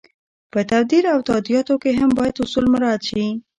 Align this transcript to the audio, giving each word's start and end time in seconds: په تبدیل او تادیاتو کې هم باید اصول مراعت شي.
په 0.51 0.59
تبدیل 0.71 1.05
او 1.13 1.19
تادیاتو 1.29 1.75
کې 1.81 1.91
هم 1.99 2.09
باید 2.17 2.41
اصول 2.43 2.65
مراعت 2.73 3.01
شي. 3.09 3.25